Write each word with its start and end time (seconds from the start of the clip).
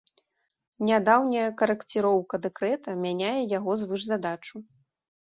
Нядаўняя 0.89 1.51
карэкціроўка 1.61 2.35
дэкрэта 2.49 2.99
мяняе 3.05 3.39
яго 3.57 3.81
звышзадачу. 3.87 4.69